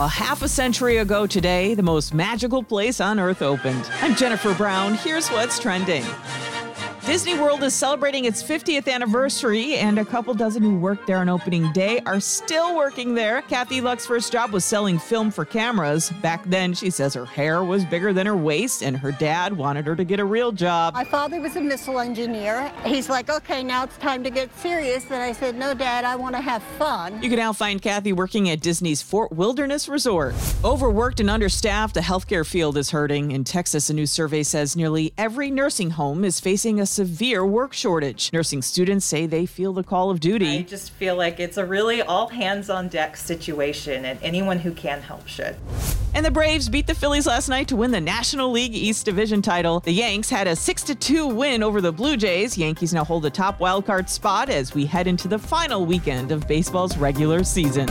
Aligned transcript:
A 0.00 0.08
half 0.08 0.42
a 0.42 0.48
century 0.48 0.96
ago 0.96 1.24
today, 1.24 1.74
the 1.74 1.82
most 1.84 2.12
magical 2.12 2.64
place 2.64 3.00
on 3.00 3.20
earth 3.20 3.42
opened. 3.42 3.88
I'm 4.02 4.16
Jennifer 4.16 4.52
Brown. 4.52 4.94
Here's 4.94 5.28
what's 5.28 5.60
trending. 5.60 6.02
Disney 7.06 7.38
World 7.38 7.62
is 7.62 7.74
celebrating 7.74 8.24
its 8.24 8.42
50th 8.42 8.90
anniversary, 8.90 9.74
and 9.74 9.98
a 9.98 10.06
couple 10.06 10.32
dozen 10.32 10.62
who 10.62 10.78
worked 10.78 11.06
there 11.06 11.18
on 11.18 11.28
opening 11.28 11.70
day 11.72 12.00
are 12.06 12.18
still 12.18 12.74
working 12.74 13.14
there. 13.14 13.42
Kathy 13.42 13.82
Luck's 13.82 14.06
first 14.06 14.32
job 14.32 14.52
was 14.52 14.64
selling 14.64 14.98
film 14.98 15.30
for 15.30 15.44
cameras. 15.44 16.08
Back 16.22 16.42
then, 16.46 16.72
she 16.72 16.88
says 16.88 17.12
her 17.12 17.26
hair 17.26 17.62
was 17.62 17.84
bigger 17.84 18.14
than 18.14 18.26
her 18.26 18.36
waist, 18.36 18.82
and 18.82 18.96
her 18.96 19.12
dad 19.12 19.52
wanted 19.52 19.86
her 19.86 19.94
to 19.94 20.02
get 20.02 20.18
a 20.18 20.24
real 20.24 20.50
job. 20.50 20.94
My 20.94 21.04
father 21.04 21.42
was 21.42 21.56
a 21.56 21.60
missile 21.60 22.00
engineer. 22.00 22.72
He's 22.86 23.10
like, 23.10 23.28
okay, 23.28 23.62
now 23.62 23.84
it's 23.84 23.98
time 23.98 24.24
to 24.24 24.30
get 24.30 24.50
serious. 24.58 25.04
And 25.04 25.16
I 25.16 25.32
said, 25.32 25.56
no, 25.56 25.74
Dad, 25.74 26.06
I 26.06 26.16
want 26.16 26.34
to 26.36 26.40
have 26.40 26.62
fun. 26.62 27.22
You 27.22 27.28
can 27.28 27.38
now 27.38 27.52
find 27.52 27.82
Kathy 27.82 28.14
working 28.14 28.48
at 28.48 28.60
Disney's 28.60 29.02
Fort 29.02 29.30
Wilderness 29.30 29.90
Resort. 29.90 30.34
Overworked 30.64 31.20
and 31.20 31.28
understaffed, 31.28 31.94
the 31.94 32.00
healthcare 32.00 32.46
field 32.46 32.78
is 32.78 32.90
hurting. 32.90 33.30
In 33.30 33.44
Texas, 33.44 33.90
a 33.90 33.94
new 33.94 34.06
survey 34.06 34.42
says 34.42 34.74
nearly 34.74 35.12
every 35.18 35.50
nursing 35.50 35.90
home 35.90 36.24
is 36.24 36.40
facing 36.40 36.80
a 36.80 36.93
severe 36.94 37.44
work 37.44 37.72
shortage. 37.72 38.32
Nursing 38.32 38.62
students 38.62 39.04
say 39.04 39.26
they 39.26 39.46
feel 39.46 39.72
the 39.72 39.82
call 39.82 40.10
of 40.10 40.20
duty. 40.20 40.58
I 40.58 40.62
just 40.62 40.90
feel 40.90 41.16
like 41.16 41.40
it's 41.40 41.56
a 41.56 41.64
really 41.64 42.00
all 42.00 42.28
hands 42.28 42.70
on 42.70 42.88
deck 42.88 43.16
situation, 43.16 44.04
and 44.04 44.18
anyone 44.22 44.58
who 44.58 44.72
can 44.72 45.00
help 45.00 45.26
should. 45.26 45.56
And 46.14 46.24
the 46.24 46.30
Braves 46.30 46.68
beat 46.68 46.86
the 46.86 46.94
Phillies 46.94 47.26
last 47.26 47.48
night 47.48 47.66
to 47.68 47.76
win 47.76 47.90
the 47.90 48.00
National 48.00 48.50
League 48.50 48.74
East 48.74 49.04
Division 49.04 49.42
title. 49.42 49.80
The 49.80 49.92
Yanks 49.92 50.30
had 50.30 50.46
a 50.46 50.54
6 50.54 50.82
2 50.84 51.26
win 51.26 51.62
over 51.62 51.80
the 51.80 51.90
Blue 51.90 52.16
Jays. 52.16 52.56
Yankees 52.56 52.94
now 52.94 53.04
hold 53.04 53.24
the 53.24 53.30
top 53.30 53.58
wildcard 53.58 54.08
spot 54.08 54.48
as 54.48 54.74
we 54.74 54.86
head 54.86 55.08
into 55.08 55.26
the 55.26 55.38
final 55.38 55.84
weekend 55.84 56.30
of 56.30 56.46
baseball's 56.46 56.96
regular 56.96 57.42
season. 57.42 57.88